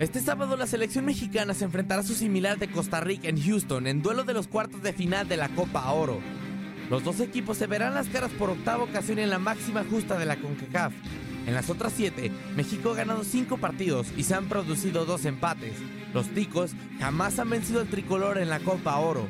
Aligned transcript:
Este 0.00 0.18
sábado 0.18 0.56
la 0.56 0.66
selección 0.66 1.04
mexicana 1.04 1.52
se 1.52 1.66
enfrentará 1.66 2.00
a 2.00 2.04
su 2.04 2.14
similar 2.14 2.58
de 2.58 2.70
Costa 2.70 3.00
Rica 3.00 3.28
en 3.28 3.38
Houston 3.38 3.86
en 3.86 4.00
duelo 4.00 4.24
de 4.24 4.32
los 4.32 4.48
cuartos 4.48 4.82
de 4.82 4.94
final 4.94 5.28
de 5.28 5.36
la 5.36 5.50
Copa 5.50 5.92
Oro. 5.92 6.20
Los 6.88 7.04
dos 7.04 7.20
equipos 7.20 7.58
se 7.58 7.66
verán 7.66 7.92
las 7.92 8.08
caras 8.08 8.30
por 8.30 8.48
octava 8.48 8.84
ocasión 8.84 9.18
en 9.18 9.28
la 9.28 9.38
máxima 9.38 9.84
justa 9.84 10.18
de 10.18 10.24
la 10.24 10.36
CONCACAF. 10.36 10.94
En 11.46 11.52
las 11.52 11.68
otras 11.68 11.92
siete, 11.94 12.32
México 12.56 12.92
ha 12.92 12.96
ganado 12.96 13.24
cinco 13.24 13.58
partidos 13.58 14.06
y 14.16 14.22
se 14.22 14.34
han 14.34 14.48
producido 14.48 15.04
dos 15.04 15.26
empates. 15.26 15.74
Los 16.14 16.28
ticos 16.28 16.70
jamás 16.98 17.38
han 17.38 17.50
vencido 17.50 17.80
al 17.80 17.88
tricolor 17.88 18.38
en 18.38 18.48
la 18.48 18.60
Copa 18.60 18.96
Oro. 18.96 19.28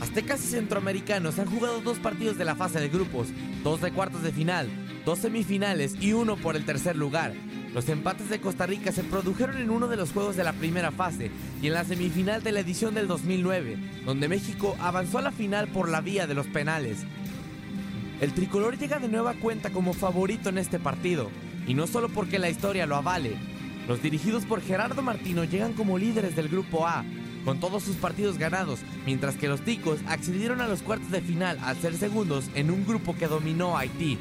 Aztecas 0.00 0.44
y 0.44 0.46
centroamericanos 0.50 1.40
han 1.40 1.50
jugado 1.50 1.80
dos 1.80 1.98
partidos 1.98 2.38
de 2.38 2.44
la 2.44 2.54
fase 2.54 2.78
de 2.78 2.90
grupos, 2.90 3.26
dos 3.64 3.80
de 3.80 3.90
cuartos 3.90 4.22
de 4.22 4.30
final, 4.30 4.68
dos 5.04 5.18
semifinales 5.18 5.96
y 6.00 6.12
uno 6.12 6.36
por 6.36 6.54
el 6.54 6.64
tercer 6.64 6.94
lugar. 6.94 7.32
Los 7.74 7.88
empates 7.88 8.28
de 8.28 8.40
Costa 8.40 8.66
Rica 8.66 8.90
se 8.90 9.04
produjeron 9.04 9.58
en 9.58 9.70
uno 9.70 9.86
de 9.86 9.96
los 9.96 10.10
juegos 10.10 10.34
de 10.34 10.42
la 10.42 10.52
primera 10.52 10.90
fase 10.90 11.30
y 11.62 11.68
en 11.68 11.74
la 11.74 11.84
semifinal 11.84 12.42
de 12.42 12.50
la 12.50 12.60
edición 12.60 12.94
del 12.94 13.06
2009, 13.06 13.76
donde 14.04 14.28
México 14.28 14.76
avanzó 14.80 15.18
a 15.18 15.22
la 15.22 15.30
final 15.30 15.68
por 15.68 15.88
la 15.88 16.00
vía 16.00 16.26
de 16.26 16.34
los 16.34 16.48
penales. 16.48 17.04
El 18.20 18.34
tricolor 18.34 18.76
llega 18.76 18.98
de 18.98 19.08
nueva 19.08 19.34
cuenta 19.34 19.70
como 19.70 19.94
favorito 19.94 20.48
en 20.48 20.58
este 20.58 20.80
partido, 20.80 21.30
y 21.66 21.74
no 21.74 21.86
solo 21.86 22.08
porque 22.08 22.40
la 22.40 22.50
historia 22.50 22.86
lo 22.86 22.96
avale. 22.96 23.36
Los 23.86 24.02
dirigidos 24.02 24.44
por 24.44 24.60
Gerardo 24.60 25.00
Martino 25.00 25.44
llegan 25.44 25.72
como 25.72 25.96
líderes 25.96 26.34
del 26.34 26.48
grupo 26.48 26.88
A, 26.88 27.04
con 27.44 27.60
todos 27.60 27.84
sus 27.84 27.96
partidos 27.96 28.36
ganados, 28.36 28.80
mientras 29.06 29.36
que 29.36 29.48
los 29.48 29.62
ticos 29.62 30.00
accedieron 30.06 30.60
a 30.60 30.68
los 30.68 30.82
cuartos 30.82 31.10
de 31.10 31.20
final 31.20 31.58
al 31.62 31.76
ser 31.76 31.94
segundos 31.94 32.50
en 32.54 32.70
un 32.70 32.84
grupo 32.84 33.16
que 33.16 33.28
dominó 33.28 33.78
Haití. 33.78 34.18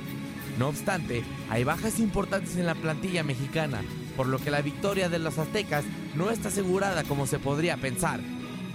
No 0.60 0.68
obstante, 0.68 1.24
hay 1.50 1.64
bajas 1.64 2.00
importantes 2.02 2.58
en 2.58 2.66
la 2.66 2.76
plantilla 2.76 3.24
mexicana, 3.24 3.82
por 4.18 4.28
lo 4.28 4.40
que 4.40 4.52
la 4.52 4.62
victoria 4.62 5.08
de 5.08 5.18
los 5.18 5.38
aztecas 5.38 5.86
no 6.16 6.32
está 6.32 6.50
asegurada 6.50 7.06
como 7.06 7.28
se 7.28 7.40
podría 7.40 7.78
pensar. 7.78 8.20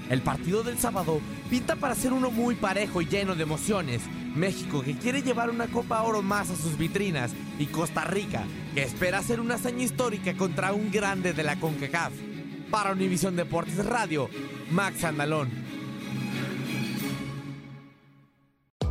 El 0.09 0.23
partido 0.23 0.63
del 0.63 0.79
sábado 0.79 1.21
pinta 1.51 1.77
para 1.77 1.95
ser 1.95 2.15
uno 2.15 2.31
muy 2.31 2.55
parejo 2.55 3.03
y 3.03 3.07
lleno 3.07 3.35
de 3.35 3.43
emociones. 3.43 4.01
México 4.35 4.81
que 4.81 4.97
quiere 4.97 5.21
llevar 5.21 5.51
una 5.51 5.67
Copa 5.67 6.01
Oro 6.03 6.23
más 6.23 6.49
a 6.49 6.57
sus 6.57 6.79
vitrinas 6.79 7.33
y 7.59 7.67
Costa 7.67 8.05
Rica 8.05 8.45
que 8.75 8.83
espera 8.83 9.19
hacer 9.19 9.39
una 9.39 9.57
hazaña 9.57 9.85
histórica 9.85 10.35
contra 10.39 10.73
un 10.73 10.91
grande 10.91 11.35
de 11.35 11.43
la 11.43 11.61
CONCACAF. 11.61 12.15
Para 12.71 12.93
Univisión 12.93 13.37
Deportes 13.37 13.85
Radio, 13.85 14.31
Max 14.71 15.05
Andalón. 15.05 15.64